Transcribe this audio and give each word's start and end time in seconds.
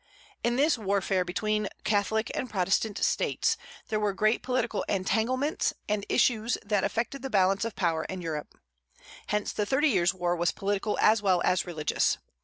In 0.43 0.55
this 0.55 0.79
warfare 0.79 1.23
between 1.23 1.67
Catholic 1.83 2.31
and 2.33 2.49
Protestant 2.49 2.97
States, 2.97 3.55
there 3.89 3.99
were 3.99 4.13
great 4.13 4.41
political 4.41 4.81
entanglements 4.89 5.75
and 5.87 6.07
issues 6.09 6.57
that 6.65 6.83
affected 6.83 7.21
the 7.21 7.29
balance 7.29 7.65
of 7.65 7.75
power 7.75 8.05
in 8.05 8.19
Europe. 8.19 8.57
Hence 9.27 9.53
the 9.53 9.63
Thirty 9.67 9.89
Years' 9.89 10.11
War 10.15 10.35
was 10.35 10.51
political 10.53 10.97
as 10.99 11.21
well 11.21 11.39
as 11.45 11.67
religious. 11.67 12.17